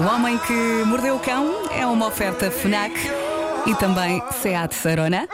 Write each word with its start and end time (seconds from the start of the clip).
O 0.00 0.02
Homem 0.02 0.38
que 0.38 0.82
Mordeu 0.86 1.16
o 1.16 1.20
Cão 1.20 1.68
é 1.70 1.86
uma 1.86 2.06
oferta 2.06 2.50
FNAC 2.50 2.94
e 3.66 3.74
também 3.74 4.22
Seat 4.40 4.74
Sarona. 4.74 5.28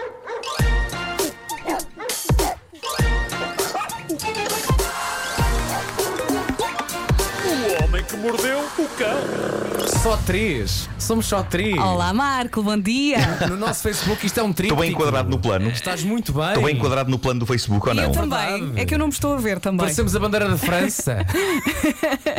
O 7.44 7.84
homem 7.84 8.02
que 8.02 8.16
mordeu 8.16 8.58
o 8.58 8.88
cão. 8.98 9.75
Só 10.06 10.16
três. 10.18 10.88
Somos 11.00 11.26
só 11.26 11.42
três. 11.42 11.76
Olá 11.76 12.12
Marco, 12.12 12.62
bom 12.62 12.78
dia. 12.78 13.16
No 13.50 13.56
nosso 13.56 13.82
Facebook 13.82 14.24
isto 14.24 14.38
é 14.38 14.42
um 14.44 14.52
tríptico. 14.52 14.74
Estou 14.74 14.78
bem 14.86 14.92
enquadrado 14.92 15.28
no 15.28 15.36
plano. 15.36 15.68
Estás 15.68 16.04
muito 16.04 16.32
bem. 16.32 16.46
Estou 16.46 16.62
bem 16.62 16.76
enquadrado 16.76 17.10
no 17.10 17.18
plano 17.18 17.40
do 17.40 17.46
Facebook 17.46 17.88
ou 17.88 17.92
E 17.92 17.98
eu 17.98 18.04
não? 18.04 18.12
também. 18.12 18.72
É 18.76 18.84
que 18.84 18.94
eu 18.94 18.98
não 19.00 19.08
me 19.08 19.12
estou 19.12 19.34
a 19.34 19.36
ver 19.36 19.58
também. 19.58 19.80
Parecemos 19.80 20.14
a 20.14 20.20
bandeira 20.20 20.48
da 20.48 20.56
França. 20.56 21.26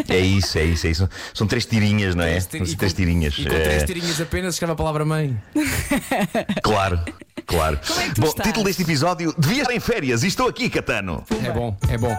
É 0.08 0.18
isso, 0.20 0.58
é 0.58 0.64
isso, 0.64 0.88
é 0.88 0.92
isso. 0.92 1.10
São 1.34 1.46
três 1.46 1.66
tirinhas, 1.66 2.16
não 2.16 2.24
é? 2.24 2.40
Três 2.40 2.70
São 2.70 2.78
três 2.78 2.94
com- 2.94 2.98
tirinhas. 2.98 3.36
E 3.38 3.46
com 3.46 3.54
É, 3.54 3.60
três 3.60 3.84
tirinhas 3.84 4.22
apenas 4.22 4.54
escreve 4.56 4.72
a 4.72 4.76
palavra 4.76 5.04
mãe. 5.04 5.38
Claro, 6.64 7.02
claro. 7.46 7.78
Como 7.86 8.00
é 8.00 8.04
que 8.08 8.16
tu 8.16 8.22
Bom, 8.22 8.28
estás? 8.28 8.48
título 8.48 8.66
deste 8.66 8.84
episódio: 8.84 9.36
Devia 9.38 9.64
estar 9.64 9.74
em 9.74 9.80
férias 9.82 10.24
e 10.24 10.28
estou 10.28 10.48
aqui, 10.48 10.70
Catano. 10.70 11.22
É 11.44 11.52
bom, 11.52 11.76
é 11.90 11.98
bom. 11.98 12.18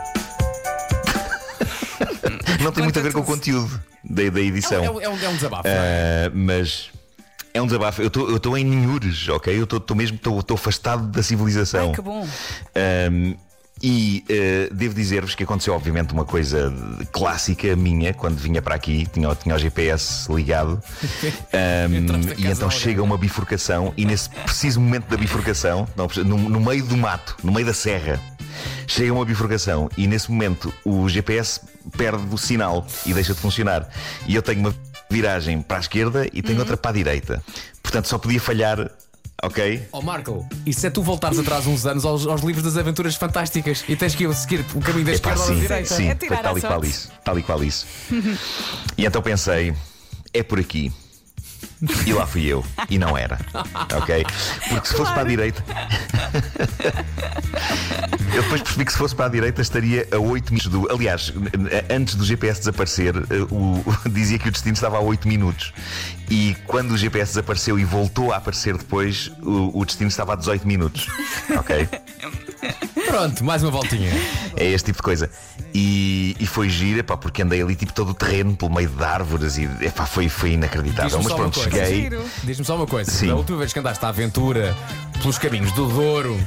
Não 2.63 2.71
tem 2.73 2.83
muito 2.85 2.99
a 2.99 3.03
ver 3.03 3.13
com 3.15 3.21
o 3.21 3.25
conteúdo 3.25 3.81
da, 4.09 4.29
da 4.31 4.41
É, 4.41 4.43
edição. 4.45 4.83
um- 4.97 5.01
é 5.01 5.09
um, 5.09 5.19
é 5.23 5.29
um 5.29 5.35
desabafo. 5.35 5.69
não 5.69 5.75
é? 5.75 6.27
Ah, 6.27 6.31
mas. 6.35 6.91
É 7.55 7.63
um 7.63 7.67
desabafo. 7.67 8.01
Eu 8.03 8.09
estou- 8.09 8.57
em 8.59 8.65
Ninhures, 8.65 9.29
ok? 9.29 9.59
Eu 9.59 9.65
estou- 9.65 9.97
mesmo 9.97 10.17
estou 10.17 10.55
afastado 10.55 11.07
da 11.09 11.23
civilização. 11.23 11.89
Ai, 11.89 11.95
que 11.95 12.01
bom. 12.03 12.27
Um, 13.11 13.35
e 13.83 14.25
uh, 14.71 14.75
devo 14.75 14.93
dizer-vos 14.95 15.35
que 15.37 15.45
aconteceu, 15.45 15.73
obviamente, 15.73 16.13
uma 16.13 16.25
coisa 16.25 16.73
clássica 17.13 17.75
minha 17.77 18.13
quando 18.13 18.37
vinha 18.37 18.61
para 18.61 18.75
aqui, 18.75 19.07
tinha, 19.13 19.29
o- 19.31 19.35
tinha 19.37 19.55
o 19.55 19.59
GPS 19.59 20.31
ligado, 20.33 20.83
Um, 21.55 22.35
e 22.37 22.47
então 22.49 22.69
chega 22.71 23.03
uma 23.03 23.17
bifurcação, 23.17 23.93
e 23.97 24.05
nesse 24.05 24.29
preciso 24.31 24.81
momento 24.81 25.07
da 25.09 25.17
bifurcação, 25.17 25.87
no, 25.97 26.37
no 26.37 26.61
meio 26.61 26.85
do 26.85 26.97
mato, 26.97 27.37
no 27.43 27.53
meio 27.53 27.67
da 27.67 27.73
serra, 27.75 28.21
chega 28.87 29.13
uma 29.13 29.25
bifurcação, 29.25 29.91
e 29.97 30.07
nesse 30.07 30.31
momento 30.31 30.73
o 30.85 31.09
GPS 31.09 31.61
perde 31.97 32.23
o 32.33 32.39
sinal 32.39 32.87
e 33.07 33.13
deixa 33.15 33.35
de 33.35 33.41
funcionar. 33.41 33.89
E 34.27 34.35
eu 34.35 34.43
tenho 34.43 34.61
uma 34.61 34.75
viragem 35.11 35.63
para 35.63 35.79
a 35.79 35.81
esquerda 35.81 36.27
e 36.33 36.43
tenho 36.43 36.59
outra 36.59 36.77
para 36.77 36.91
a 36.91 36.95
direita. 36.95 37.43
Portanto, 37.83 38.09
só 38.09 38.19
podia 38.19 38.41
falhar. 38.41 38.91
Ok? 39.41 39.87
Ó 39.93 40.01
Marco, 40.03 40.45
isso 40.67 40.85
é 40.85 40.91
tu 40.91 41.01
voltares 41.01 41.39
atrás 41.39 41.65
uns 41.65 41.87
anos 41.87 42.05
aos, 42.05 42.27
aos 42.27 42.41
livros 42.43 42.65
das 42.65 42.77
aventuras 42.77 43.15
fantásticas 43.15 43.85
e 43.89 43.95
tens 43.95 44.13
que 44.17 44.25
ir 44.25 44.35
seguir 44.35 44.67
o 44.75 44.81
caminho 44.81 45.05
da 45.05 45.13
Epá, 45.13 45.31
esquerda 45.33 45.41
ou 45.43 45.47
da 45.49 45.55
sim, 45.55 45.61
direita. 45.61 45.95
sim, 45.95 46.09
É 46.09 46.17
foi 46.17 46.29
tirar 46.29 46.43
tal 46.43 46.59
e 46.59 46.61
qual 46.61 46.85
isso. 46.85 47.11
Tal 47.25 47.39
e 47.39 47.43
qual 47.45 47.63
isso. 47.65 47.87
e 48.99 49.07
então 49.07 49.23
pensei, 49.23 49.73
é 50.35 50.43
por 50.43 50.59
aqui. 50.59 50.93
E 52.07 52.13
lá 52.13 52.27
fui 52.27 52.45
eu. 52.45 52.65
E 52.91 52.99
não 52.99 53.17
era. 53.17 53.39
Ok? 53.97 54.27
Porque 54.69 54.89
se 54.89 54.95
fosse 54.95 55.13
para 55.13 55.23
a 55.23 55.25
direita. 55.25 55.65
eu 58.35 58.43
depois 58.43 58.63
percebi 58.63 58.85
que 58.85 58.93
se 58.93 58.99
fosse 58.99 59.15
para 59.15 59.27
a 59.27 59.29
direita 59.29 59.63
estaria 59.63 60.07
a 60.13 60.19
8 60.19 60.53
minutos 60.53 60.71
do. 60.71 60.91
Aliás, 60.91 61.33
antes 61.89 62.17
do 62.17 62.25
GPS 62.25 62.61
desaparecer, 62.61 63.15
eh, 63.17 63.47
o, 63.51 63.83
dizia 64.11 64.39
que 64.39 64.49
o 64.49 64.53
destino 64.53 64.75
estava 64.75 64.97
a 64.97 65.01
8 65.01 65.29
minutos. 65.29 65.73
E 66.31 66.57
quando 66.67 66.93
o 66.93 66.99
GPS 66.99 67.33
desapareceu 67.33 67.79
e 67.79 67.85
voltou 67.85 68.33
a 68.33 68.37
aparecer 68.37 68.77
depois, 68.77 69.31
o, 69.43 69.81
o 69.81 69.85
destino 69.85 70.09
estava 70.09 70.33
a 70.33 70.37
18 70.37 70.67
minutos. 70.67 71.07
Ok? 71.57 71.89
Pronto, 73.09 73.45
mais 73.45 73.63
uma 73.63 73.71
voltinha. 73.71 74.11
É 74.57 74.67
este 74.67 74.87
tipo 74.87 74.99
de 74.99 75.03
coisa. 75.03 75.31
E, 75.75 76.37
e 76.39 76.47
foi 76.47 76.69
gira, 76.69 77.03
pá, 77.03 77.17
porque 77.17 77.43
andei 77.43 77.63
ali 77.63 77.75
tipo 77.75 77.93
todo 77.93 78.11
o 78.11 78.15
terreno 78.15 78.55
pelo 78.57 78.73
meio 78.73 78.89
de 78.89 79.03
árvores 79.03 79.57
e 79.59 79.65
epá, 79.81 80.07
foi, 80.07 80.29
foi 80.29 80.53
inacreditável. 80.53 81.19
Diz-me 81.19 81.25
Mas 81.25 81.33
só 81.33 81.37
uma 81.37 81.51
pronto, 81.51 81.71
coisa. 81.71 81.87
cheguei. 81.87 82.19
Diz-me 82.45 82.65
só 82.65 82.77
uma 82.77 82.87
coisa. 82.87 83.11
Sim. 83.11 83.29
Da 83.29 83.35
última 83.37 83.59
vez 83.59 83.73
que 83.73 83.79
andaste 83.79 84.05
à 84.05 84.09
aventura 84.09 84.77
pelos 85.21 85.39
caminhos 85.39 85.73
do 85.73 85.87
Douro, 85.87 86.39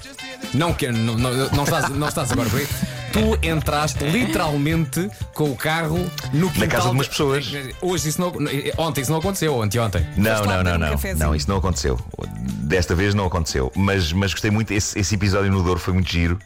não, 0.54 0.74
que, 0.74 0.88
não, 0.92 1.18
não, 1.18 1.32
não 1.50 1.64
estás, 1.64 1.90
não 1.90 2.08
estás 2.08 2.32
agora 2.32 2.50
por 2.50 2.60
aí, 2.60 2.68
tu 3.12 3.38
entraste 3.46 4.04
literalmente 4.06 5.10
com 5.34 5.52
o 5.52 5.56
carro 5.56 6.00
no 6.34 6.50
quintal. 6.50 6.70
casa 6.70 6.90
de 6.90 6.96
umas 6.96 7.08
pessoas. 7.08 7.52
Hoje 7.82 8.10
isso 8.10 8.22
não. 8.22 8.34
Ontem 8.78 9.02
isso 9.02 9.12
não 9.12 9.20
aconteceu, 9.20 9.54
ou 9.54 9.62
anteontem. 9.62 10.06
Não, 10.18 10.46
não, 10.46 10.64
não, 10.64 10.78
não. 10.78 11.00
Não, 11.18 11.36
isso 11.36 11.50
não 11.50 11.58
aconteceu. 11.58 12.00
Desta 12.38 12.96
vez 12.96 13.14
não 13.14 13.26
aconteceu. 13.26 13.72
Mas, 13.76 14.12
mas 14.14 14.32
gostei 14.32 14.52
muito. 14.52 14.72
Esse, 14.72 14.98
esse 14.98 15.16
episódio 15.16 15.52
no 15.52 15.62
Douro 15.62 15.80
foi 15.80 15.94
muito 15.94 16.10
giro, 16.10 16.40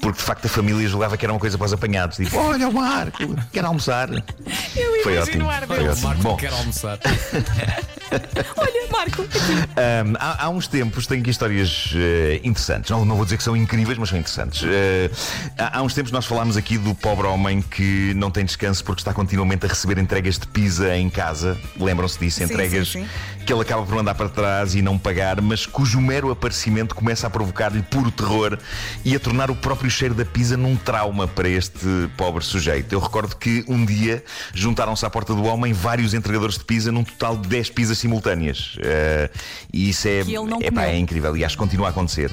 porque 0.00 0.18
de 0.18 0.24
facto 0.24 0.46
a 0.46 0.48
família 0.48 0.88
julgava 0.88 1.16
que 1.16 1.24
era 1.24 1.32
uma 1.32 1.40
coisa 1.40 1.58
para 1.58 1.66
os 1.66 1.72
apanhados. 1.72 2.16
Tipo, 2.16 2.36
olha 2.38 2.68
o 2.68 2.72
Marco, 2.72 3.36
quer 3.52 3.64
almoçar. 3.64 4.08
Eu 4.10 5.02
Foi 5.02 5.18
ótimo. 5.18 5.48
Foi 5.66 5.88
ótimo. 5.88 6.08
Marco 6.08 6.22
Bom, 6.22 6.36
quer 6.36 6.52
almoçar. 6.52 6.98
Olha, 8.56 8.88
Marco. 8.90 9.22
Um, 9.22 10.14
há, 10.18 10.44
há 10.44 10.48
uns 10.48 10.66
tempos 10.66 11.06
tenho 11.06 11.20
aqui 11.20 11.30
histórias 11.30 11.92
eh, 11.94 12.40
interessantes. 12.42 12.90
Não, 12.90 13.04
não 13.04 13.16
vou 13.16 13.24
dizer 13.24 13.36
que 13.36 13.42
são 13.42 13.56
incríveis, 13.56 13.98
mas 13.98 14.08
são 14.08 14.18
interessantes. 14.18 14.62
Eh, 14.64 15.10
há, 15.56 15.78
há 15.78 15.82
uns 15.82 15.94
tempos 15.94 16.12
nós 16.12 16.26
falámos 16.26 16.56
aqui 16.56 16.78
do 16.78 16.94
pobre 16.94 17.26
homem 17.26 17.62
que 17.62 18.12
não 18.14 18.30
tem 18.30 18.44
descanso 18.44 18.84
porque 18.84 19.00
está 19.00 19.12
continuamente 19.12 19.66
a 19.66 19.68
receber 19.68 19.98
entregas 19.98 20.38
de 20.38 20.46
pizza 20.46 20.96
em 20.96 21.10
casa. 21.10 21.58
Lembram-se 21.78 22.18
disso? 22.18 22.38
Sim, 22.38 22.44
entregas 22.44 22.88
sim, 22.88 23.04
sim. 23.04 23.08
Que 23.48 23.52
ele 23.54 23.62
acaba 23.62 23.82
por 23.82 23.94
mandar 23.94 24.14
para 24.14 24.28
trás 24.28 24.74
e 24.74 24.82
não 24.82 24.98
pagar, 24.98 25.40
mas 25.40 25.64
cujo 25.64 26.02
mero 26.02 26.30
aparecimento 26.30 26.94
começa 26.94 27.26
a 27.26 27.30
provocar-lhe 27.30 27.80
puro 27.80 28.10
terror 28.10 28.58
e 29.02 29.16
a 29.16 29.18
tornar 29.18 29.50
o 29.50 29.56
próprio 29.56 29.90
cheiro 29.90 30.14
da 30.14 30.22
pizza 30.22 30.54
num 30.54 30.76
trauma 30.76 31.26
para 31.26 31.48
este 31.48 32.10
pobre 32.14 32.44
sujeito. 32.44 32.92
Eu 32.92 33.00
recordo 33.00 33.34
que 33.34 33.64
um 33.66 33.86
dia 33.86 34.22
juntaram-se 34.52 35.06
à 35.06 35.08
porta 35.08 35.34
do 35.34 35.44
homem 35.44 35.72
vários 35.72 36.12
entregadores 36.12 36.58
de 36.58 36.64
pizza 36.64 36.92
num 36.92 37.02
total 37.02 37.38
de 37.38 37.48
10 37.48 37.70
pizzas 37.70 37.96
simultâneas. 37.96 38.76
Eh, 38.80 39.30
e 39.72 39.88
isso 39.88 40.06
é, 40.06 40.20
epá, 40.60 40.84
é 40.84 40.98
incrível 40.98 41.34
e 41.34 41.42
acho 41.42 41.56
que 41.56 41.62
continua 41.62 41.86
a 41.86 41.90
acontecer. 41.90 42.30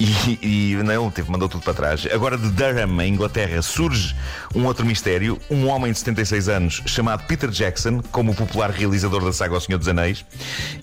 E, 0.00 0.38
e 0.40 0.76
não, 0.82 1.04
ele 1.04 1.12
teve, 1.12 1.30
mandou 1.30 1.50
tudo 1.50 1.64
para 1.64 1.74
trás. 1.74 2.06
Agora 2.10 2.38
de 2.38 2.48
Durham, 2.48 2.98
em 3.02 3.12
Inglaterra, 3.12 3.60
surge 3.60 4.16
um 4.54 4.64
outro 4.64 4.86
mistério. 4.86 5.38
Um 5.50 5.68
homem 5.68 5.92
de 5.92 5.98
76 5.98 6.48
anos 6.48 6.82
chamado 6.86 7.24
Peter 7.26 7.50
Jackson, 7.50 8.00
como 8.10 8.32
o 8.32 8.34
popular 8.34 8.70
realizador 8.70 9.22
da 9.22 9.34
saga 9.34 9.54
O 9.54 9.60
Senhor 9.60 9.76
dos 9.76 9.88
Anéis. 9.88 10.24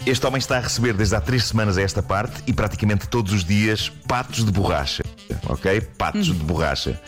Este 0.06 0.26
homem 0.26 0.40
está 0.40 0.58
a 0.58 0.62
receber 0.62 0.94
desde 0.94 1.16
há 1.16 1.22
três 1.22 1.46
semanas 1.46 1.78
a 1.78 1.82
esta 1.82 2.02
parte 2.02 2.44
e 2.46 2.54
praticamente 2.54 3.08
todos 3.08 3.34
os 3.34 3.44
dias 3.44 3.90
patos 4.08 4.46
de 4.46 4.52
borracha. 4.52 5.04
Ok? 5.48 5.82
Patos 5.98 6.26
de 6.26 6.34
borracha. 6.34 7.00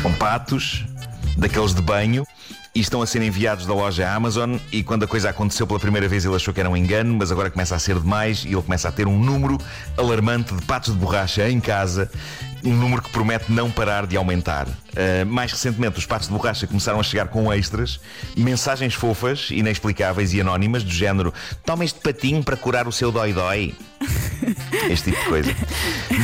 São 0.00 0.12
patos 0.14 0.84
daqueles 1.36 1.74
de 1.74 1.82
banho 1.82 2.26
e 2.76 2.80
estão 2.80 3.00
a 3.00 3.06
ser 3.06 3.22
enviados 3.22 3.64
da 3.64 3.72
loja 3.72 4.06
Amazon. 4.10 4.56
E 4.70 4.82
quando 4.82 5.04
a 5.04 5.06
coisa 5.06 5.30
aconteceu 5.30 5.66
pela 5.66 5.80
primeira 5.80 6.06
vez, 6.06 6.26
ele 6.26 6.34
achou 6.34 6.52
que 6.52 6.60
era 6.60 6.68
um 6.68 6.76
engano, 6.76 7.14
mas 7.14 7.32
agora 7.32 7.50
começa 7.50 7.74
a 7.74 7.78
ser 7.78 7.98
demais 7.98 8.44
e 8.44 8.48
ele 8.48 8.62
começa 8.62 8.88
a 8.88 8.92
ter 8.92 9.06
um 9.06 9.18
número 9.18 9.56
alarmante 9.96 10.54
de 10.54 10.62
patos 10.62 10.92
de 10.92 10.98
borracha 10.98 11.48
em 11.48 11.58
casa. 11.58 12.10
Um 12.66 12.74
número 12.74 13.00
que 13.00 13.10
promete 13.10 13.52
não 13.52 13.70
parar 13.70 14.06
de 14.08 14.16
aumentar. 14.16 14.66
Uh, 14.66 15.24
mais 15.24 15.52
recentemente, 15.52 15.98
os 15.98 16.04
patos 16.04 16.26
de 16.26 16.34
borracha 16.34 16.66
começaram 16.66 16.98
a 16.98 17.02
chegar 17.04 17.28
com 17.28 17.52
extras, 17.52 18.00
mensagens 18.36 18.92
fofas, 18.92 19.48
inexplicáveis 19.52 20.34
e 20.34 20.40
anónimas, 20.40 20.82
do 20.82 20.90
género: 20.90 21.32
toma 21.64 21.84
este 21.84 22.00
patinho 22.00 22.42
para 22.42 22.56
curar 22.56 22.88
o 22.88 22.92
seu 22.92 23.12
dói-dói. 23.12 23.72
Este 24.90 25.10
tipo 25.10 25.22
de 25.22 25.28
coisa. 25.28 25.56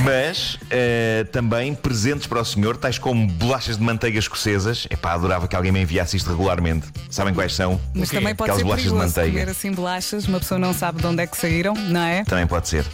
Mas 0.05 0.59
eh, 0.71 1.27
também 1.33 1.75
presentes 1.75 2.27
para 2.27 2.41
o 2.41 2.45
senhor, 2.45 2.77
tais 2.77 2.97
como 2.99 3.27
bolachas 3.27 3.77
de 3.77 3.83
manteiga 3.83 4.19
escocesas. 4.19 4.87
Epá, 4.91 5.13
adorava 5.15 5.49
que 5.49 5.57
alguém 5.57 5.73
me 5.73 5.81
enviasse 5.81 6.17
isto 6.17 6.31
regularmente. 6.31 6.87
Sabem 7.11 7.35
quais 7.35 7.55
são? 7.55 7.81
Mas 7.95 8.11
também 8.11 8.35
pode 8.35 8.51
Aquelas 8.51 8.59
ser 8.59 8.65
bolachas 8.65 8.93
de 8.93 8.99
manteiga. 8.99 9.31
comer 9.41 9.49
assim 9.51 9.73
bolachas, 9.73 10.29
uma 10.29 10.39
pessoa 10.39 10.59
não 10.61 10.73
sabe 10.73 11.01
de 11.01 11.07
onde 11.07 11.23
é 11.23 11.27
que 11.27 11.37
saíram, 11.37 11.75
não 11.75 12.03
é? 12.03 12.25
Também 12.25 12.47
pode 12.47 12.69
ser. 12.69 12.85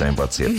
Também 0.00 0.14
pode 0.14 0.34
ser. 0.34 0.50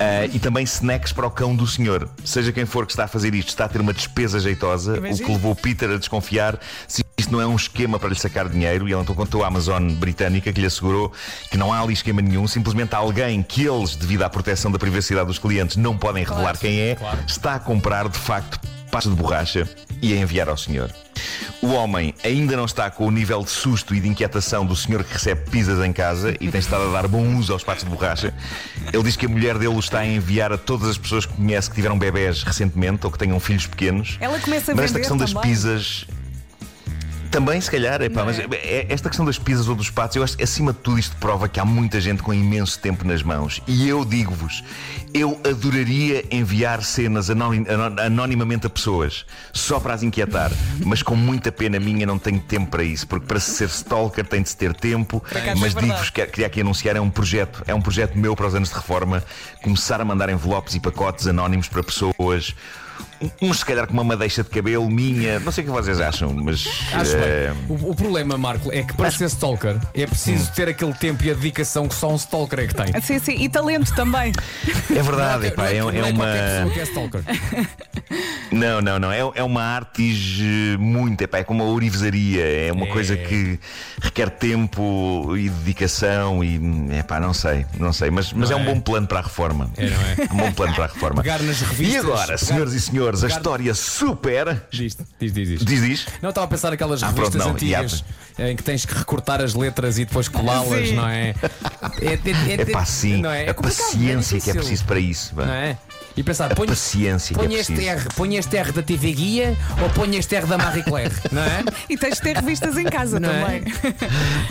Ah, 0.00 0.24
e 0.32 0.38
também 0.38 0.64
snacks 0.64 1.12
para 1.12 1.26
o 1.26 1.30
cão 1.30 1.54
do 1.54 1.66
senhor. 1.66 2.08
Seja 2.24 2.50
quem 2.50 2.64
for 2.64 2.86
que 2.86 2.92
está 2.92 3.04
a 3.04 3.08
fazer 3.08 3.34
isto, 3.34 3.48
está 3.48 3.66
a 3.66 3.68
ter 3.68 3.78
uma 3.78 3.92
despesa 3.92 4.40
jeitosa, 4.40 4.98
o 4.98 5.16
que 5.16 5.30
levou 5.30 5.54
Peter 5.54 5.90
a 5.90 5.98
desconfiar 5.98 6.58
se 6.88 7.04
isto 7.18 7.30
não 7.30 7.40
é 7.40 7.46
um 7.46 7.56
esquema 7.56 7.98
para 7.98 8.08
lhe 8.08 8.14
sacar 8.14 8.48
dinheiro. 8.48 8.88
E 8.88 8.92
ele 8.92 9.02
então 9.02 9.14
contou 9.14 9.44
à 9.44 9.48
Amazon 9.48 9.90
britânica 9.92 10.50
que 10.50 10.60
lhe 10.60 10.66
assegurou 10.66 11.12
que 11.50 11.58
não 11.58 11.70
há 11.70 11.80
ali 11.80 11.92
esquema 11.92 12.22
nenhum, 12.22 12.48
simplesmente 12.48 12.94
há 12.94 12.98
alguém 12.98 13.42
que 13.42 13.66
eles, 13.66 13.96
devido 13.96 14.22
à 14.22 14.30
proteção 14.30 14.70
da 14.70 14.78
privacidade 14.78 15.26
dos 15.26 15.38
clientes, 15.38 15.76
não 15.76 15.94
podem 15.94 16.24
revelar 16.24 16.56
quem 16.56 16.80
é, 16.80 16.94
claro. 16.94 17.18
está 17.26 17.54
a 17.54 17.58
comprar 17.58 18.08
de 18.08 18.18
facto 18.18 18.58
pasta 18.90 19.10
de 19.10 19.16
borracha 19.16 19.68
e 20.00 20.14
a 20.14 20.16
enviar 20.16 20.48
ao 20.48 20.56
senhor. 20.56 20.90
O 21.62 21.68
homem 21.68 22.14
ainda 22.22 22.56
não 22.56 22.64
está 22.64 22.90
com 22.90 23.06
o 23.06 23.10
nível 23.10 23.42
de 23.42 23.50
susto 23.50 23.94
e 23.94 24.00
de 24.00 24.08
inquietação 24.08 24.64
do 24.64 24.76
senhor 24.76 25.02
que 25.02 25.12
recebe 25.12 25.50
pizzas 25.50 25.84
em 25.84 25.92
casa 25.92 26.34
e 26.40 26.50
tem 26.50 26.60
estado 26.60 26.88
a 26.88 26.92
dar 26.92 27.08
bom 27.08 27.36
uso 27.36 27.52
aos 27.52 27.64
patos 27.64 27.84
de 27.84 27.90
borracha. 27.90 28.32
Ele 28.92 29.02
diz 29.02 29.16
que 29.16 29.26
a 29.26 29.28
mulher 29.28 29.58
dele 29.58 29.74
o 29.74 29.78
está 29.78 30.00
a 30.00 30.06
enviar 30.06 30.52
a 30.52 30.58
todas 30.58 30.88
as 30.88 30.98
pessoas 30.98 31.26
que 31.26 31.32
conhece 31.34 31.68
que 31.68 31.74
tiveram 31.76 31.98
bebés 31.98 32.42
recentemente 32.42 33.04
ou 33.06 33.10
que 33.10 33.18
tenham 33.18 33.40
filhos 33.40 33.66
pequenos. 33.66 34.16
Ela 34.20 34.38
começa 34.38 34.72
a 34.72 34.74
Mas 34.74 34.86
esta 34.86 34.98
questão 34.98 35.16
das 35.16 35.32
também. 35.32 35.50
pizzas 35.50 36.06
Também, 37.36 37.60
se 37.60 37.70
calhar, 37.70 38.00
epá, 38.00 38.24
mas 38.24 38.38
é- 38.38 38.86
esta 38.88 39.10
questão 39.10 39.26
das 39.26 39.38
pizzas 39.38 39.68
ou 39.68 39.74
dos 39.74 39.90
patos, 39.90 40.16
eu 40.16 40.24
acho 40.24 40.38
que 40.38 40.42
acima 40.42 40.72
de 40.72 40.78
tudo 40.78 40.98
isto 40.98 41.14
prova 41.16 41.46
que 41.46 41.60
há 41.60 41.66
muita 41.66 42.00
gente 42.00 42.22
com 42.22 42.32
imenso 42.32 42.78
tempo 42.78 43.06
nas 43.06 43.22
mãos. 43.22 43.60
E 43.66 43.86
eu 43.86 44.06
digo-vos, 44.06 44.64
eu 45.12 45.38
adoraria 45.46 46.24
enviar 46.30 46.82
cenas 46.82 47.28
anonim- 47.28 47.66
ano- 47.68 48.00
anonimamente 48.00 48.66
a 48.66 48.70
pessoas, 48.70 49.26
só 49.52 49.78
para 49.78 49.92
as 49.92 50.02
inquietar, 50.02 50.50
mas 50.82 51.02
com 51.02 51.14
muita 51.14 51.52
pena 51.52 51.78
minha 51.78 52.06
não 52.06 52.18
tenho 52.18 52.40
tempo 52.40 52.70
para 52.70 52.82
isso, 52.82 53.06
porque 53.06 53.26
para 53.26 53.38
se 53.38 53.50
ser 53.50 53.68
stalker 53.68 54.24
tem 54.26 54.40
de 54.40 54.48
se 54.48 54.56
ter 54.56 54.72
tempo. 54.72 55.22
é 55.30 55.54
Mas 55.56 55.74
digo-vos 55.74 56.08
que 56.08 56.24
queria 56.28 56.46
aqui 56.46 56.62
anunciar, 56.62 56.96
é 56.96 57.00
um 57.02 57.10
projeto, 57.10 57.62
é 57.66 57.74
um 57.74 57.82
projeto 57.82 58.16
meu 58.16 58.34
para 58.34 58.46
os 58.46 58.54
anos 58.54 58.70
de 58.70 58.74
reforma, 58.76 59.22
começar 59.62 60.00
a 60.00 60.04
mandar 60.06 60.30
envelopes 60.30 60.74
e 60.74 60.80
pacotes 60.80 61.26
anónimos 61.26 61.68
para 61.68 61.82
pessoas. 61.82 62.54
Uns 63.40 63.58
se 63.60 63.64
calhar 63.64 63.86
com 63.86 63.94
uma 63.94 64.04
madeixa 64.04 64.42
de 64.42 64.50
cabelo 64.50 64.88
minha, 64.90 65.38
não 65.40 65.50
sei 65.50 65.64
o 65.64 65.66
que 65.66 65.72
vocês 65.72 66.00
acham, 66.00 66.32
mas 66.34 66.66
Acho 66.92 67.16
eh, 67.16 67.25
bem. 67.26 67.66
O, 67.68 67.90
o 67.90 67.94
problema, 67.94 68.36
Marco, 68.38 68.72
é 68.72 68.82
que 68.82 68.92
para 68.94 69.10
ser 69.10 69.26
stalker 69.26 69.76
é 69.94 70.06
preciso 70.06 70.50
ter 70.52 70.68
aquele 70.68 70.94
tempo 70.94 71.22
e 71.24 71.30
a 71.30 71.34
dedicação 71.34 71.86
que 71.88 71.94
só 71.94 72.10
um 72.12 72.16
stalker 72.16 72.60
é 72.60 72.66
que 72.66 72.74
tem. 72.74 73.00
Sim, 73.02 73.18
sim, 73.18 73.36
e 73.42 73.48
talento 73.48 73.94
também. 73.94 74.32
é 74.90 75.02
verdade, 75.02 75.38
Não 75.38 75.44
é, 75.44 75.46
epá, 75.48 75.62
não 75.62 75.68
é- 75.70 75.76
é, 75.76 75.80
não 75.80 75.90
é 75.90 75.98
é 76.08 76.12
uma. 76.64 76.70
que 76.72 76.80
é 76.80 76.82
stalker. 76.84 77.22
Não, 78.52 78.80
não, 78.80 78.98
não. 79.00 79.10
É, 79.12 79.18
é 79.34 79.42
uma 79.42 79.60
arte 79.62 80.76
muito, 80.78 81.20
epá, 81.22 81.38
é 81.38 81.44
como 81.44 81.62
a 81.62 81.66
ourivesaria, 81.66 82.44
é 82.68 82.72
uma 82.72 82.86
É. 82.86 82.90
coisa 82.90 83.16
que 83.16 83.58
requer 84.00 84.30
tempo 84.30 85.34
e 85.36 85.48
dedicação 85.48 86.44
e 86.44 86.60
epá, 86.98 87.18
não 87.18 87.34
sei, 87.34 87.66
não 87.78 87.92
sei, 87.92 88.08
mas, 88.10 88.32
mas 88.32 88.50
é 88.50 88.54
Não 88.54 88.60
um 88.60 88.62
é? 88.70 88.74
bom 88.74 88.80
plano 88.80 89.06
para 89.06 89.18
a 89.18 89.22
reforma. 89.22 89.68
É, 89.76 89.90
não 89.90 90.00
é? 90.00 90.16
Um 90.32 90.36
bom 90.36 90.52
plano 90.52 90.74
para 90.74 90.84
a 90.84 90.86
reforma. 90.86 91.22
Pegar 91.22 91.42
nas 91.42 91.60
revistas, 91.60 91.94
E 91.94 91.98
agora, 91.98 92.24
pegar- 92.26 92.38
senhoras 92.38 92.72
e 92.74 92.80
senhores, 92.80 93.24
a 93.24 93.26
pegar- 93.26 93.36
história 93.38 93.74
super. 93.74 94.62
Diz, 94.70 94.96
diz, 95.18 95.32
diz. 95.32 95.48
diz. 95.48 95.64
Diz, 95.64 95.80
diz. 95.82 96.06
Não, 96.22 96.28
estava 96.30 96.44
a 96.46 96.48
pensar 96.48 96.70
naquelas 96.70 97.02
Ah, 97.08 97.12
pronto, 97.12 97.18
revistas 97.32 97.46
não, 97.46 97.52
antigas 97.52 98.04
em 98.38 98.54
que 98.54 98.62
tens 98.62 98.84
que 98.84 98.94
recortar 98.94 99.40
as 99.40 99.54
letras 99.54 99.96
e 99.98 100.04
depois 100.04 100.28
colá-las, 100.28 100.92
não 100.92 101.08
é? 101.08 101.34
É, 102.02 102.12
é, 102.52 102.60
É 102.60 102.64
pá, 102.66 102.84
sim. 102.84 103.22
não 103.22 103.30
é? 103.30 103.46
É 103.46 103.50
a 103.50 103.54
complicado, 103.54 103.86
paciência 103.86 104.40
que 104.40 104.50
é 104.50 104.54
preciso 104.54 104.84
para 104.84 104.98
isso. 105.00 105.34
pá. 105.34 105.46
Não 105.46 105.52
é? 105.54 105.78
E 106.14 106.22
pensar, 106.22 106.54
põe, 106.54 106.66
paciência 106.66 107.34
que 107.34 107.40
é 107.40 107.44
põe 107.46 107.54
este 107.56 107.72
preciso. 107.74 107.96
R, 108.08 108.14
põe 108.14 108.36
este 108.36 108.56
R 108.56 108.72
da 108.72 108.82
TV 108.82 109.12
Guia 109.12 109.56
ou 109.82 109.88
põe 109.90 110.16
este 110.16 110.34
R 110.34 110.46
da 110.46 110.58
Marie 110.58 110.82
Claire, 110.82 111.14
não 111.32 111.42
é? 111.42 111.62
E 111.88 111.96
tens 111.96 112.14
de 112.16 112.22
ter 112.22 112.36
revistas 112.36 112.76
em 112.76 112.84
casa 112.84 113.18
Não 113.20 113.30
é? 113.30 113.40
também. 113.60 113.62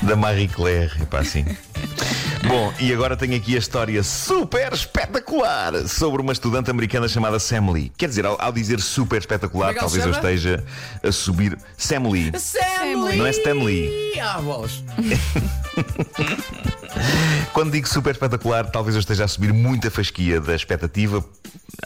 Da 0.01 0.15
Marie 0.15 0.47
Claire, 0.47 0.91
epá, 1.01 1.23
sim. 1.23 1.45
Bom, 2.47 2.73
e 2.79 2.93
agora 2.93 3.15
tenho 3.17 3.35
aqui 3.35 3.55
a 3.55 3.59
história 3.59 4.03
super 4.03 4.71
espetacular 4.73 5.87
sobre 5.87 6.21
uma 6.21 6.31
estudante 6.33 6.69
americana 6.69 7.07
chamada 7.07 7.39
Sam 7.39 7.71
Lee. 7.71 7.91
Quer 7.97 8.09
dizer, 8.09 8.25
ao, 8.25 8.39
ao 8.39 8.51
dizer 8.51 8.79
super 8.81 9.19
espetacular, 9.19 9.71
é 9.71 9.73
talvez 9.73 10.05
eu 10.05 10.13
chama? 10.13 10.31
esteja 10.31 10.63
a 11.03 11.11
subir. 11.11 11.57
Sam 11.77 12.09
Lee. 12.09 12.31
Sam 12.37 13.15
Não 13.15 13.25
é 13.25 13.29
Stan 13.31 13.53
Lee. 13.53 14.19
Ah, 14.19 14.39
bolas. 14.41 14.83
Quando 17.53 17.71
digo 17.71 17.87
super 17.87 18.11
espetacular, 18.11 18.69
talvez 18.69 18.95
eu 18.95 18.99
esteja 18.99 19.25
a 19.25 19.27
subir 19.27 19.53
muita 19.53 19.89
fasquia 19.89 20.39
da 20.41 20.55
expectativa. 20.55 21.23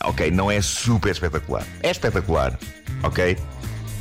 Ok, 0.04 0.32
não 0.32 0.50
é 0.52 0.62
super 0.62 1.12
espetacular. 1.12 1.64
É 1.82 1.92
espetacular, 1.92 2.58
ok? 3.04 3.38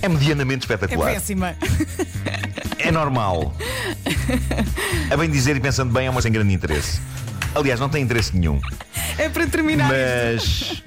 É 0.00 0.08
medianamente 0.08 0.62
É 0.62 0.64
espetacular. 0.74 1.12
péssima. 1.12 1.56
É 2.88 2.92
normal. 2.92 3.54
A 5.10 5.16
bem 5.16 5.28
dizer 5.30 5.56
e 5.56 5.60
pensando 5.60 5.92
bem, 5.92 6.06
é 6.06 6.10
uma 6.10 6.22
sem 6.22 6.32
grande 6.32 6.52
interesse. 6.54 7.00
Aliás, 7.54 7.78
não 7.80 7.88
tem 7.88 8.02
interesse 8.02 8.36
nenhum. 8.36 8.60
É 9.18 9.28
para 9.28 9.46
terminar. 9.46 9.88
Mas 9.88 10.82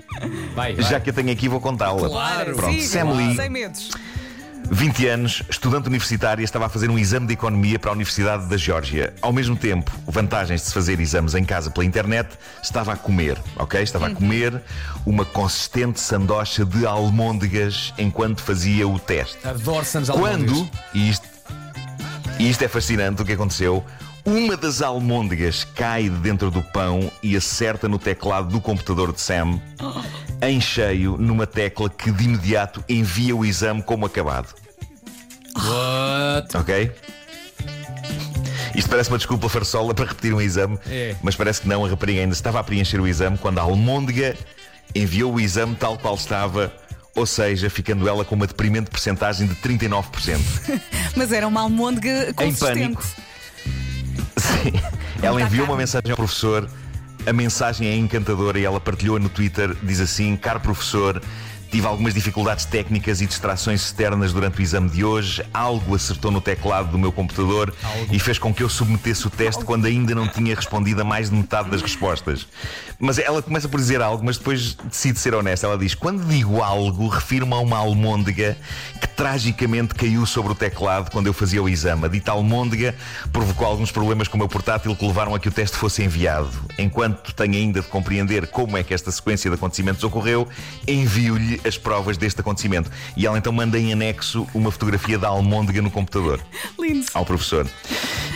Vai, 0.56 0.74
vai. 0.76 0.84
já 0.90 1.00
que 1.00 1.10
eu 1.10 1.14
tenho 1.14 1.32
aqui, 1.32 1.48
vou 1.48 1.60
contá-la. 1.60 2.08
Claro. 2.08 2.56
Pronto, 2.56 2.74
Siga, 2.82 2.88
Sam 3.06 3.12
Lee, 3.14 3.36
Sem 3.36 3.50
medos. 3.50 3.90
20 4.74 5.08
anos, 5.08 5.44
estudante 5.50 5.88
universitária, 5.90 6.44
estava 6.44 6.68
a 6.68 6.70
fazer 6.70 6.90
um 6.90 6.98
exame 6.98 7.28
de 7.28 7.34
economia 7.34 7.78
para 7.78 7.90
a 7.92 7.94
Universidade 7.94 8.46
da 8.48 8.56
Geórgia. 8.56 9.14
Ao 9.22 9.34
mesmo 9.34 9.56
tempo, 9.56 9.92
vantagens 10.08 10.62
de 10.62 10.68
se 10.68 10.74
fazer 10.74 10.98
exames 11.02 11.36
em 11.36 11.44
casa 11.44 11.70
pela 11.70 11.84
internet, 11.84 12.30
estava 12.64 12.94
a 12.94 12.96
comer, 12.96 13.38
ok? 13.58 13.82
Estava 13.82 14.08
a 14.08 14.12
comer 14.12 14.62
uma 15.06 15.26
consistente 15.26 16.00
sandocha 16.00 16.64
de 16.64 16.86
almôndegas 16.86 17.94
enquanto 17.98 18.42
fazia 18.42 18.88
o 18.88 18.98
teste. 18.98 19.38
Adoro 19.46 19.84
Santos 19.84 20.10
Quando, 20.10 20.50
Almôndegas. 20.52 20.70
e 20.94 21.10
isto, 21.10 21.28
e 22.40 22.50
isto 22.50 22.64
é 22.64 22.68
fascinante 22.68 23.22
o 23.22 23.26
que 23.26 23.34
aconteceu, 23.34 23.84
uma 24.26 24.56
das 24.56 24.82
almôndegas 24.82 25.64
cai 25.64 26.04
de 26.04 26.18
dentro 26.18 26.52
do 26.52 26.62
pão 26.62 27.12
e 27.24 27.36
acerta 27.36 27.88
no 27.88 27.98
teclado 28.00 28.50
do 28.50 28.62
computador 28.62 29.12
de 29.12 29.22
Sam, 29.22 29.60
em 30.42 30.60
cheio, 30.62 31.18
numa 31.18 31.46
tecla 31.48 31.90
que 31.90 32.12
de 32.12 32.24
imediato 32.26 32.84
envia 32.88 33.36
o 33.36 33.46
exame 33.46 33.82
como 33.82 34.06
acabado. 34.06 34.54
What? 35.56 36.56
Ok? 36.58 36.92
Isto 38.74 38.90
parece 38.90 39.10
uma 39.10 39.18
desculpa 39.18 39.50
farsola 39.50 39.94
para 39.94 40.06
repetir 40.06 40.34
um 40.34 40.42
exame, 40.42 40.80
É. 40.90 41.16
mas 41.22 41.36
parece 41.36 41.62
que 41.62 41.68
não. 41.68 41.84
A 41.86 41.90
rapariga 41.90 42.22
ainda 42.22 42.34
estava 42.34 42.60
a 42.60 42.64
preencher 42.64 43.00
o 43.02 43.08
exame 43.08 43.38
quando 43.38 43.60
a 43.60 43.64
almôndega 43.64 44.36
enviou 44.96 45.34
o 45.36 45.40
exame 45.40 45.76
tal 45.76 45.98
qual 45.98 46.16
estava, 46.16 46.72
ou 47.16 47.26
seja, 47.26 47.70
ficando 47.70 48.08
ela 48.08 48.24
com 48.24 48.36
uma 48.36 48.48
deprimente 48.48 48.90
percentagem 48.90 49.48
de 49.48 49.56
39%. 49.56 50.40
Mas 51.16 51.32
era 51.32 51.48
uma 51.48 51.62
almôndega 51.62 52.34
consistente. 52.34 52.80
pânico. 52.80 53.04
Sim. 54.38 54.74
Ela 55.22 55.42
enviou 55.42 55.66
uma 55.66 55.76
mensagem 55.76 56.12
ao 56.12 56.18
professor. 56.18 56.70
A 57.26 57.34
mensagem 57.34 57.88
é 57.88 57.96
encantadora 57.96 58.60
e 58.60 58.66
ela 58.66 58.80
partilhou 58.80 59.20
no 59.20 59.30
Twitter. 59.30 59.76
Diz 59.84 60.00
assim: 60.00 60.36
Caro 60.36 60.60
professor, 60.60 61.22
tive 61.72 61.88
algumas 61.88 62.14
dificuldades 62.14 62.66
técnicas 62.66 63.22
e 63.22 63.26
distrações 63.26 63.82
externas 63.82 64.34
durante 64.34 64.60
o 64.60 64.62
exame 64.62 64.90
de 64.90 65.06
hoje. 65.06 65.42
Algo 65.54 65.96
acertou 65.96 66.30
no 66.30 66.42
teclado 66.42 66.92
do 66.92 67.00
meu 67.00 67.14
computador 67.14 67.74
e 68.12 68.20
fez 68.20 68.38
com 68.38 68.54
que 68.54 68.62
eu 68.62 68.68
submetesse 68.68 69.26
o 69.26 69.30
teste 69.30 69.64
quando 69.64 69.86
ainda 69.86 70.14
não 70.14 70.28
tinha 70.28 70.54
respondido 70.54 71.02
a 71.02 71.06
mais 71.06 71.30
de 71.30 71.36
metade 71.36 71.70
das 71.70 71.82
respostas. 71.82 72.46
Mas 73.00 73.18
ela 73.18 73.42
começa 73.42 73.70
por 73.70 73.80
dizer 73.80 74.02
algo, 74.02 74.24
mas 74.24 74.38
depois 74.38 74.76
decide 74.76 75.18
ser 75.18 75.34
honesta. 75.34 75.66
Ela 75.66 75.78
diz: 75.78 75.96
Quando 75.96 76.28
digo 76.28 76.62
algo, 76.62 77.08
refiro-me 77.08 77.54
a 77.54 77.58
uma 77.58 77.78
almôndega 77.78 78.58
que 79.00 79.08
tragicamente 79.08 79.96
caiu 79.96 80.26
sobre 80.26 80.52
o 80.52 80.56
teclado 80.56 81.10
quando 81.10 81.28
eu 81.28 81.34
fazia 81.34 81.64
o 81.64 81.70
exame. 81.70 82.06
A 82.06 82.08
dita 82.10 82.32
almôndega 82.32 82.94
provocou 83.32 83.66
alguns 83.66 83.92
problemas 83.92 84.28
com 84.28 84.36
o 84.36 84.40
meu 84.40 84.50
portátil 84.50 84.96
que 84.96 85.08
levaram 85.08 85.34
a 85.34 85.40
que 85.40 85.48
o 85.48 85.52
teste 85.52 85.78
fosse 85.78 86.04
enviado. 86.04 86.52
Enquanto 86.78 87.34
tenho 87.34 87.56
ainda 87.56 87.82
de 87.82 87.88
compreender 87.88 88.48
como 88.48 88.78
é 88.78 88.84
que 88.84 88.94
esta 88.94 89.10
sequência 89.10 89.50
de 89.50 89.56
acontecimentos 89.56 90.04
ocorreu, 90.04 90.48
envio-lhe 90.88 91.61
as 91.66 91.78
provas 91.78 92.18
deste 92.18 92.42
acontecimento. 92.42 92.90
E 93.16 93.26
ela 93.26 93.38
então 93.38 93.52
manda 93.52 93.78
em 93.78 93.94
anexo 93.94 94.48
uma 94.54 94.72
fotografia 94.72 95.18
da 95.18 95.28
almôndega 95.28 95.82
no 95.82 95.92
computador 95.92 96.40
Lindo. 96.80 97.06
ao 97.14 97.26
professor. 97.26 97.68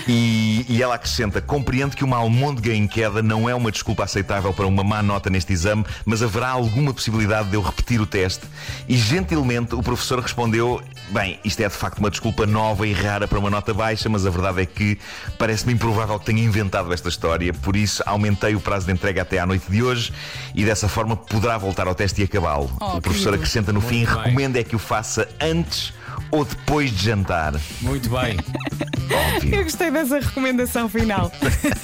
E, 0.07 0.65
e 0.69 0.81
ela 0.81 0.95
acrescenta: 0.95 1.41
compreendo 1.41 1.95
que 1.95 2.03
uma 2.03 2.17
almôndega 2.17 2.73
em 2.73 2.87
queda 2.87 3.21
não 3.21 3.49
é 3.49 3.55
uma 3.55 3.71
desculpa 3.71 4.03
aceitável 4.03 4.53
para 4.53 4.67
uma 4.67 4.83
má 4.83 5.01
nota 5.01 5.29
neste 5.29 5.53
exame, 5.53 5.85
mas 6.05 6.21
haverá 6.21 6.49
alguma 6.49 6.93
possibilidade 6.93 7.49
de 7.49 7.55
eu 7.55 7.61
repetir 7.61 7.99
o 7.99 8.05
teste. 8.05 8.45
E 8.87 8.97
gentilmente 8.97 9.75
o 9.75 9.81
professor 9.81 10.19
respondeu: 10.19 10.81
bem, 11.09 11.39
isto 11.43 11.59
é 11.61 11.67
de 11.67 11.75
facto 11.75 11.99
uma 11.99 12.09
desculpa 12.09 12.45
nova 12.45 12.85
e 12.87 12.93
rara 12.93 13.27
para 13.27 13.39
uma 13.39 13.49
nota 13.49 13.73
baixa, 13.73 14.07
mas 14.09 14.25
a 14.25 14.29
verdade 14.29 14.61
é 14.61 14.65
que 14.65 14.97
parece-me 15.37 15.73
improvável 15.73 16.19
que 16.19 16.25
tenha 16.25 16.43
inventado 16.43 16.91
esta 16.93 17.09
história, 17.09 17.53
por 17.53 17.75
isso 17.75 18.03
aumentei 18.05 18.55
o 18.55 18.59
prazo 18.59 18.85
de 18.85 18.91
entrega 18.91 19.21
até 19.21 19.39
à 19.39 19.45
noite 19.45 19.69
de 19.69 19.81
hoje 19.81 20.13
e 20.53 20.63
dessa 20.63 20.87
forma 20.87 21.15
poderá 21.15 21.57
voltar 21.57 21.87
ao 21.87 21.95
teste 21.95 22.21
e 22.21 22.25
acabá-lo. 22.25 22.71
Oh, 22.79 22.97
o 22.97 23.01
professor 23.01 23.31
querido. 23.31 23.35
acrescenta 23.35 23.73
no 23.73 23.81
fim: 23.81 23.97
Muito 23.97 24.13
bem. 24.13 24.23
recomenda 24.23 24.59
é 24.59 24.63
que 24.63 24.75
o 24.75 24.79
faça 24.79 25.27
antes 25.41 25.93
ou 26.31 26.45
depois 26.45 26.91
de 26.91 27.03
jantar. 27.03 27.53
Muito 27.81 28.09
bem. 28.09 28.37
Óbvio. 29.11 29.55
Eu 29.55 29.63
gostei 29.63 29.91
dessa 29.91 30.19
recomendação 30.19 30.89
final. 30.89 31.31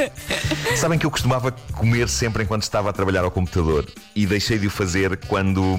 Sabem 0.76 0.98
que 0.98 1.06
eu 1.06 1.12
costumava 1.12 1.52
comer 1.74 2.10
sempre 2.10 2.44
enquanto 2.44 2.64
estava 2.64 2.90
a 2.90 2.94
trabalhar 2.94 3.24
ao 3.24 3.32
computador 3.32 3.88
e 4.16 4.26
deixei 4.26 4.58
de 4.58 4.68
o 4.68 4.70
fazer 4.70 5.18
quando 5.28 5.78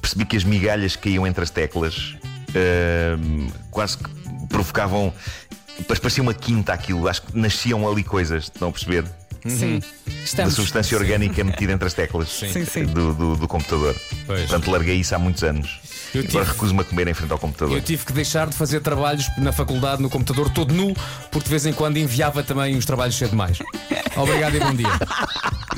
percebi 0.00 0.24
que 0.24 0.36
as 0.36 0.44
migalhas 0.44 0.96
que 0.96 1.10
caíam 1.10 1.26
entre 1.26 1.42
as 1.42 1.50
teclas 1.50 2.16
ahm, 2.54 3.48
quase 3.70 3.98
que 3.98 4.10
provocavam. 4.48 5.12
Parecia 5.88 6.22
uma 6.22 6.34
quinta 6.34 6.72
aquilo, 6.72 7.08
acho 7.08 7.22
que 7.22 7.36
nasciam 7.36 7.88
ali 7.88 8.04
coisas, 8.04 8.44
estão 8.44 8.68
a 8.68 8.72
perceber? 8.72 9.04
Sim. 9.46 9.78
Da 9.78 10.12
Estamos. 10.24 10.54
substância 10.54 10.96
orgânica 10.96 11.44
metida 11.44 11.72
entre 11.72 11.86
as 11.86 11.92
teclas 11.94 12.28
Sim, 12.30 12.64
sim. 12.64 12.84
Do, 12.86 13.12
do- 13.12 13.36
do 13.36 13.46
computador. 13.48 13.94
Pois. 14.26 14.40
Portanto, 14.42 14.70
larguei 14.70 14.96
isso 14.96 15.14
há 15.14 15.18
muitos 15.18 15.42
anos. 15.44 15.80
Eu 16.14 16.20
Agora 16.22 16.44
tive- 16.44 16.52
recuso-me 16.52 16.80
a 16.80 16.84
comer 16.84 17.08
em 17.08 17.14
frente 17.14 17.32
ao 17.32 17.38
computador. 17.38 17.76
Eu 17.76 17.82
tive 17.82 18.04
que 18.06 18.12
deixar 18.12 18.48
de 18.48 18.56
fazer 18.56 18.80
trabalhos 18.80 19.26
na 19.36 19.52
faculdade 19.52 20.00
no 20.00 20.08
computador 20.08 20.48
todo 20.48 20.72
nu, 20.72 20.94
porque 21.30 21.44
de 21.44 21.50
vez 21.50 21.66
em 21.66 21.72
quando 21.72 21.96
enviava 21.98 22.42
também 22.42 22.76
os 22.76 22.86
trabalhos 22.86 23.16
cedo 23.16 23.30
demais. 23.30 23.58
Obrigado 24.16 24.54
e 24.56 24.60
bom 24.60 24.74
dia. 24.74 24.88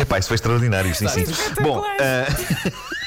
Epá, 0.00 0.18
isso 0.18 0.28
foi 0.28 0.34
extraordinário, 0.36 0.94
sim, 0.94 1.08
sim. 1.08 1.24
Bom, 1.62 1.82
ah, 2.00 2.26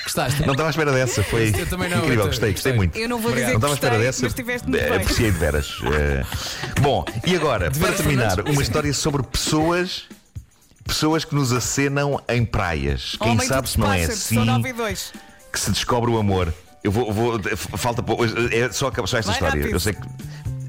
Gostaste? 0.04 0.42
não 0.46 0.52
estava 0.54 0.70
à 0.70 0.72
espera 0.72 0.92
dessa, 0.92 1.24
foi 1.24 1.54
Eu 1.58 1.66
também 1.68 1.90
não, 1.90 1.98
incrível, 2.00 2.22
eu 2.24 2.28
gostei, 2.28 2.52
gostei. 2.52 2.52
gostei 2.52 2.74
muito. 2.74 2.98
Eu 2.98 3.08
não 3.10 3.18
vou 3.20 3.30
Obrigado. 3.32 3.50
dizer 3.56 3.60
Não 3.62 3.70
que 3.70 3.76
estava 3.76 3.94
à 3.94 3.98
espera 3.98 4.04
dessa. 4.04 4.22
mas 4.24 4.32
estiveste 4.32 4.68
muito 4.70 4.84
bem. 4.84 4.98
Apreciei 4.98 5.32
de 5.32 5.38
veras. 5.38 5.78
Eh, 5.94 6.24
Bom, 6.82 7.06
e 7.26 7.36
agora, 7.36 7.70
para 7.72 7.80
veras, 7.80 7.98
terminar, 7.98 8.40
uma 8.42 8.62
história 8.62 8.94
sobre 8.94 9.24
pessoas. 9.24 10.04
Pessoas 10.84 11.24
que 11.24 11.34
nos 11.36 11.54
acenam 11.54 12.20
em 12.28 12.44
praias. 12.44 13.16
Quem 13.22 13.32
Homem, 13.32 13.48
sabe 13.48 13.70
se 13.70 13.80
não 13.80 13.94
é 13.94 14.04
assim 14.04 14.36
São 14.36 14.44
9 14.46 14.74
2. 14.74 15.14
que 15.54 15.60
se 15.60 15.72
descobre 15.72 16.10
o 16.10 16.18
amor. 16.18 16.54
Eu 16.84 16.92
vou. 16.92 17.14
vou- 17.14 17.40
falta 17.78 18.02
pouco. 18.02 18.26
É 18.26 18.72
só, 18.72 18.92
só 19.06 19.18
esta 19.18 19.22
Vai 19.22 19.34
história. 19.34 19.56
rápido. 19.62 19.70
Eu 19.70 19.80
sei 19.80 19.94
que. 19.94 20.02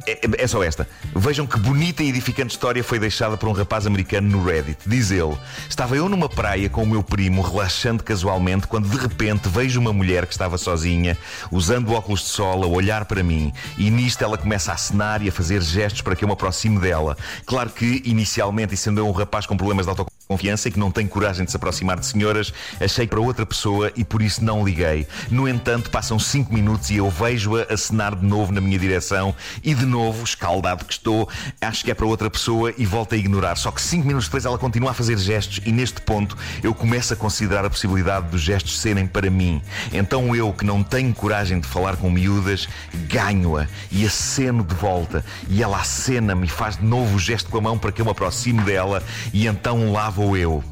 É, 0.07 0.45
é 0.45 0.47
só 0.47 0.63
esta. 0.63 0.89
Vejam 1.15 1.47
que 1.47 1.59
bonita 1.59 2.03
e 2.03 2.09
edificante 2.09 2.55
história 2.55 2.83
foi 2.83 2.99
deixada 2.99 3.37
por 3.37 3.49
um 3.49 3.53
rapaz 3.53 3.87
americano 3.87 4.29
no 4.29 4.45
Reddit. 4.45 4.79
Diz 4.87 5.11
ele: 5.11 5.37
Estava 5.69 5.97
eu 5.97 6.09
numa 6.09 6.29
praia 6.29 6.69
com 6.69 6.83
o 6.83 6.87
meu 6.87 7.03
primo, 7.03 7.43
relaxando 7.43 8.03
casualmente, 8.03 8.67
quando 8.67 8.89
de 8.89 8.97
repente 8.97 9.49
vejo 9.49 9.81
uma 9.81 9.93
mulher 9.93 10.27
que 10.27 10.33
estava 10.33 10.59
sozinha, 10.59 11.17
usando 11.51 11.93
óculos 11.93 12.21
de 12.21 12.29
sol, 12.29 12.65
a 12.65 12.67
olhar 12.67 13.05
para 13.05 13.23
mim. 13.23 13.53
E 13.79 13.91
nisto 13.91 14.23
ela 14.23 14.39
começa 14.39 14.73
a 14.73 14.75
acenar 14.75 15.23
e 15.23 15.29
a 15.29 15.33
fazer 15.33 15.61
gestos 15.63 16.03
para 16.03 16.17
que 16.17 16.25
eu 16.25 16.29
me 16.29 16.35
aproxime 16.35 16.79
dela. 16.79 17.17
Claro 17.47 17.71
que, 17.71 18.03
inicialmente, 18.05 18.75
e 18.75 18.77
sendo 18.77 19.01
eu 19.01 19.09
um 19.09 19.13
rapaz 19.13 19.47
com 19.47 19.57
problemas 19.57 19.87
de 19.87 19.93
autoconfiança 20.33 20.69
e 20.69 20.73
que 20.73 20.79
não 20.79 20.91
tem 20.91 21.07
coragem 21.07 21.45
de 21.45 21.51
se 21.51 21.57
aproximar 21.57 21.99
de 21.99 22.07
senhoras, 22.07 22.53
achei 22.81 23.07
para 23.07 23.21
outra 23.21 23.45
pessoa 23.45 23.93
e 23.97 24.05
por 24.05 24.23
isso 24.23 24.45
não 24.45 24.65
liguei. 24.65 25.07
No 25.31 25.49
entanto, 25.49 25.91
passam 25.91 26.19
5 26.19 26.53
minutos 26.53 26.91
e 26.91 26.97
eu 26.97 27.09
vejo-a 27.11 27.73
acenar 27.73 28.17
de 28.17 28.25
novo 28.25 28.53
na 28.53 28.61
minha 28.61 28.79
direção 28.79 29.35
e 29.63 29.75
de 29.75 29.85
novo, 29.85 30.25
escaldado 30.25 30.85
que 30.85 30.93
estou, 30.93 31.29
acho 31.61 31.85
que 31.85 31.91
é 31.91 31.95
para 31.95 32.07
outra 32.07 32.31
pessoa 32.31 32.73
e 32.77 32.87
volto 32.87 33.15
a 33.15 33.19
ignorar. 33.19 33.57
Só 33.57 33.71
que 33.71 33.81
5 33.81 34.07
minutos 34.07 34.27
depois 34.27 34.45
ela 34.45 34.59
continua 34.59 34.91
a 34.91 34.95
fazer 34.95 35.19
gestos 35.19 35.61
e 35.65 35.73
neste 35.73 36.01
ponto 36.01 36.37
eu 36.63 36.75
começo 36.75 37.13
a 37.13 37.17
considerar 37.17 37.65
a 37.65 37.71
possibilidade 37.71 38.29
dos 38.29 38.41
gestos 38.41 38.81
serem 38.81 39.07
para 39.07 39.31
mim. 39.31 39.61
Então 39.93 40.35
eu, 40.35 40.53
que 40.53 40.65
não 40.65 40.83
tenho 40.83 41.13
coragem 41.15 41.61
de 41.61 41.67
falar 41.67 41.97
com 41.97 42.11
miúdas, 42.11 42.69
ganho-a 43.09 43.67
e 43.91 44.07
aceno 44.07 44.65
de 44.65 44.75
volta. 44.75 45.25
E 45.49 45.63
ela 45.63 45.81
acena-me 45.81 46.47
e 46.47 46.51
faz 46.51 46.77
de 46.77 46.85
novo 46.85 47.17
o 47.17 47.19
gesto 47.19 47.51
com 47.51 47.59
a 47.59 47.61
mão 47.61 47.79
para 47.79 47.93
que 47.93 48.01
eu 48.01 48.05
me 48.05 48.11
aproxime 48.11 48.63
dela 48.63 49.03
e 49.33 49.47
então 49.47 49.93
lá 49.93 50.11
vou 50.11 50.22
eu. 50.37 50.63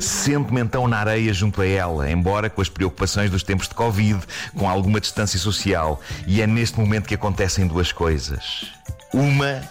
Sento-me 0.00 0.60
então 0.60 0.86
na 0.86 0.98
areia 0.98 1.32
junto 1.32 1.62
a 1.62 1.66
ela, 1.66 2.10
embora 2.10 2.50
com 2.50 2.60
as 2.60 2.68
preocupações 2.68 3.30
dos 3.30 3.42
tempos 3.42 3.68
de 3.68 3.74
Covid, 3.74 4.20
com 4.56 4.68
alguma 4.68 5.00
distância 5.00 5.38
social. 5.38 6.00
E 6.26 6.40
é 6.40 6.46
neste 6.46 6.78
momento 6.78 7.06
que 7.06 7.14
acontecem 7.14 7.66
duas 7.66 7.92
coisas. 7.92 8.72
Uma, 9.12 9.62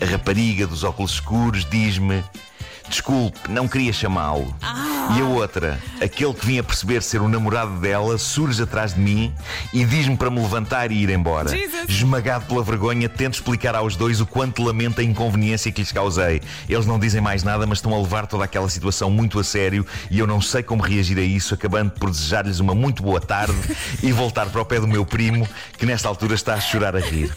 a 0.00 0.04
rapariga 0.04 0.66
dos 0.66 0.84
óculos 0.84 1.12
escuros 1.12 1.64
diz-me: 1.68 2.24
Desculpe, 2.88 3.38
não 3.48 3.68
queria 3.68 3.92
chamá-lo. 3.92 4.54
E 5.16 5.20
a 5.20 5.24
outra, 5.24 5.78
aquele 6.02 6.34
que 6.34 6.44
vinha 6.44 6.62
perceber 6.62 7.02
ser 7.02 7.20
o 7.20 7.28
namorado 7.28 7.78
dela, 7.80 8.18
surge 8.18 8.62
atrás 8.62 8.94
de 8.94 9.00
mim 9.00 9.32
e 9.72 9.84
diz-me 9.84 10.16
para 10.16 10.30
me 10.30 10.40
levantar 10.40 10.90
e 10.90 10.96
ir 10.96 11.10
embora. 11.10 11.48
Jesus. 11.48 11.84
Esmagado 11.88 12.46
pela 12.46 12.62
vergonha, 12.62 13.08
tento 13.08 13.34
explicar 13.34 13.74
aos 13.74 13.96
dois 13.96 14.20
o 14.20 14.26
quanto 14.26 14.62
lamento 14.62 15.00
a 15.00 15.04
inconveniência 15.04 15.72
que 15.72 15.80
lhes 15.80 15.92
causei. 15.92 16.42
Eles 16.68 16.86
não 16.86 16.98
dizem 16.98 17.20
mais 17.20 17.42
nada, 17.42 17.66
mas 17.66 17.78
estão 17.78 17.94
a 17.94 17.98
levar 17.98 18.26
toda 18.26 18.44
aquela 18.44 18.68
situação 18.68 19.10
muito 19.10 19.38
a 19.38 19.44
sério 19.44 19.86
e 20.10 20.18
eu 20.18 20.26
não 20.26 20.40
sei 20.40 20.62
como 20.62 20.82
reagir 20.82 21.18
a 21.18 21.22
isso, 21.22 21.54
acabando 21.54 21.90
por 21.92 22.10
desejar-lhes 22.10 22.60
uma 22.60 22.74
muito 22.74 23.02
boa 23.02 23.20
tarde 23.20 23.56
e 24.02 24.12
voltar 24.12 24.46
para 24.50 24.60
o 24.60 24.64
pé 24.64 24.80
do 24.80 24.86
meu 24.86 25.04
primo, 25.06 25.48
que 25.78 25.86
nesta 25.86 26.08
altura 26.08 26.34
está 26.34 26.54
a 26.54 26.60
chorar 26.60 26.94
a 26.96 27.00
rir. 27.00 27.34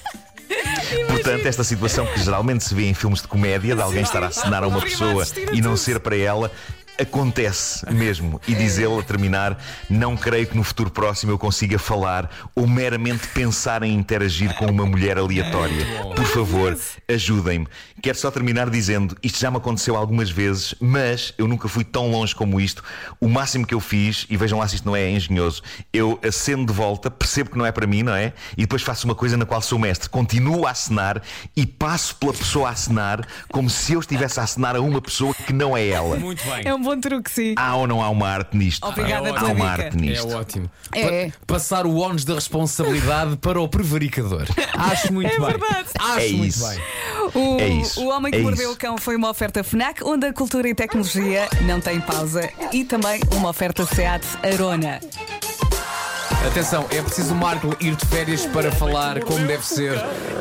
Portanto, 1.32 1.48
esta 1.48 1.64
situação 1.64 2.06
que 2.08 2.22
geralmente 2.22 2.62
se 2.62 2.76
vê 2.76 2.90
em 2.90 2.94
filmes 2.94 3.22
de 3.22 3.28
comédia, 3.30 3.74
de 3.74 3.82
alguém 3.82 4.02
estar 4.02 4.22
a 4.22 4.28
acenar 4.28 4.66
a 4.66 4.68
uma 4.68 4.82
pessoa 4.82 5.26
e 5.54 5.62
não 5.62 5.78
ser 5.78 5.98
para 6.02 6.18
ela. 6.18 6.52
Acontece 7.02 7.92
mesmo. 7.92 8.40
E 8.48 8.54
diz 8.54 8.78
ele 8.78 9.00
a 9.00 9.02
terminar: 9.02 9.58
Não 9.90 10.16
creio 10.16 10.46
que 10.46 10.56
no 10.56 10.64
futuro 10.64 10.92
próximo 10.92 11.32
eu 11.32 11.40
consiga 11.40 11.80
falar 11.80 12.30
ou 12.56 12.68
meramente 12.68 13.28
pensar 13.30 13.82
em 13.82 13.96
interagir 13.96 14.54
com 14.56 14.68
uma 14.68 14.86
mulher 14.86 15.18
aleatória. 15.18 15.84
Por 16.16 16.26
favor, 16.26 16.78
ajudem-me. 17.08 17.68
Quero 18.04 18.18
só 18.20 18.30
terminar 18.30 18.70
dizendo: 18.70 19.18
Isto 19.24 19.40
já 19.40 19.50
me 19.50 19.58
aconteceu 19.58 19.96
algumas 19.96 20.30
vezes, 20.30 20.76
mas 20.80 21.34
eu 21.40 21.48
nunca 21.48 21.68
fui 21.68 21.84
tão 21.84 22.12
longe 22.12 22.36
como 22.36 22.62
isto. 22.62 22.84
O 23.20 23.28
máximo 23.28 23.66
que 23.66 23.74
eu 23.74 23.80
fiz, 23.80 24.28
e 24.30 24.38
vejam 24.38 24.60
lá 24.60 24.68
se 24.68 24.76
isto 24.76 24.86
não 24.86 24.96
é 24.96 25.10
engenhoso, 25.10 25.64
eu 25.92 26.20
acendo 26.24 26.68
de 26.68 26.74
volta, 26.74 27.10
percebo 27.10 27.50
que 27.50 27.58
não 27.58 27.66
é 27.66 27.72
para 27.72 27.88
mim, 27.88 28.04
não 28.04 28.14
é? 28.14 28.34
E 28.56 28.62
depois 28.62 28.84
faço 28.84 29.06
uma 29.06 29.16
coisa 29.16 29.36
na 29.38 29.46
qual 29.46 29.62
sou 29.62 29.80
mestre. 29.80 30.08
Continuo 30.08 30.68
a 30.68 30.72
acenar 30.72 31.20
e 31.56 31.66
passo 31.66 32.16
pela 32.18 32.34
pessoa 32.34 32.70
a 32.70 32.72
acenar 32.72 33.28
como 33.52 33.72
se 33.72 33.94
eu 33.94 34.00
estivesse 34.00 34.40
a 34.40 34.44
acenar 34.44 34.76
a 34.76 34.82
uma 34.82 35.02
pessoa 35.02 35.34
que 35.34 35.52
não 35.52 35.76
é 35.76 35.88
ela. 35.88 36.18
Muito 36.18 36.44
bem. 36.44 36.62
É 36.66 36.74
um 36.76 36.91
bom 36.96 37.00
truque, 37.02 37.32
sim. 37.32 37.54
Há 37.58 37.76
ou 37.76 37.88
não 37.88 38.02
há 38.02 38.10
uma 38.10 38.28
arte 38.30 38.56
nisto? 38.58 38.86
Obrigada 38.86 39.30
É 39.30 39.34
pela 39.34 39.50
há 39.50 39.52
uma 39.54 39.70
dica. 39.72 39.84
arte 39.86 39.98
nisto. 39.98 40.30
É 40.32 40.36
ótimo. 40.36 40.72
É. 40.94 41.26
Pa- 41.28 41.34
passar 41.48 41.86
o 41.86 41.98
ónus 41.98 42.24
da 42.26 42.36
responsabilidade 42.36 43.38
para 43.38 43.60
o 43.62 43.68
prevaricador. 43.68 44.46
Acho 44.78 45.12
muito 45.14 45.28
É 45.32 45.38
bem. 45.40 45.48
verdade. 45.48 45.90
Acho 46.00 46.20
É 46.20 46.30
muito 46.30 46.46
isso. 46.46 46.68
bem. 46.68 46.80
O, 47.34 47.60
É 47.60 47.68
isso, 47.68 48.02
o 48.04 48.10
Homem 48.10 48.32
que 48.32 48.40
é 48.40 48.42
Mordeu 48.42 48.64
isso. 48.66 48.74
o 48.74 48.78
Cão 48.78 48.98
foi 48.98 49.16
uma 49.16 49.30
oferta 49.30 49.64
FNAC, 49.64 50.04
onde 50.04 50.26
a 50.28 50.34
cultura 50.34 50.68
e 50.68 50.76
tecnologia 50.76 51.48
não 51.62 51.80
têm 51.80 52.00
pausa. 52.02 52.50
E 52.72 52.84
também 52.84 53.22
uma 53.36 53.50
oferta 53.50 53.86
SEAT 53.86 54.24
Arona. 54.44 55.00
Atenção, 56.48 56.88
é 56.90 57.00
preciso 57.04 57.34
o 57.34 57.38
Marco 57.38 57.76
ir 57.80 57.96
de 57.96 58.06
férias 58.08 58.46
para 58.48 58.72
falar 58.72 59.20
como 59.22 59.46
deve 59.46 59.64
ser 59.64 59.94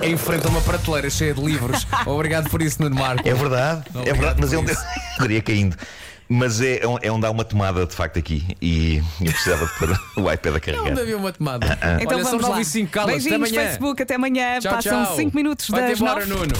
em 0.02 0.16
frente 0.16 0.47
a 0.47 0.49
uma 0.49 0.61
prateleira 0.62 1.11
cheia 1.11 1.35
de 1.35 1.42
livros. 1.42 1.87
Obrigado 2.07 2.49
por 2.49 2.62
isso, 2.62 2.80
Nuno 2.83 2.97
Marco. 2.97 3.28
É 3.28 3.35
verdade, 3.35 3.83
é 3.95 3.99
Obrigado 3.99 4.16
verdade, 4.16 4.40
mas 4.40 4.50
por 4.50 4.59
onde 4.61 4.73
isso. 4.73 4.83
teria 5.21 5.42
caindo. 5.42 5.76
Mas 6.32 6.60
é, 6.60 6.80
é 7.02 7.10
onde 7.10 7.26
há 7.26 7.30
uma 7.30 7.44
tomada 7.44 7.84
de 7.84 7.92
facto 7.92 8.16
aqui 8.16 8.56
e 8.62 9.02
eu 9.20 9.32
precisava 9.32 9.66
de 9.66 9.72
pôr 9.80 10.00
o 10.22 10.32
iPad 10.32 10.46
a 10.46 10.50
Não 10.52 10.60
carregar. 10.60 11.00
havia 11.02 11.16
uma 11.16 11.32
tomada. 11.32 11.78
Então 12.00 12.16
Olha, 12.18 12.25
são 12.25 12.38
vamos 12.38 12.42
lá. 12.44 12.49
9 12.50 12.60
e 12.60 12.64
5, 12.64 12.90
cala-se. 12.92 13.10
Até 13.10 13.22
Beijinhos, 13.22 13.49
amanhã. 13.50 13.66
Facebook, 13.68 14.02
até 14.02 14.14
amanhã. 14.14 14.58
Tchau, 14.60 14.75
Passam 14.75 15.04
tchau. 15.06 15.16
5 15.16 15.37
minutos 15.37 15.68
Vai-te 15.68 15.88
das 15.90 16.00
embora, 16.00 16.25
9. 16.25 16.40
Nuno. 16.46 16.52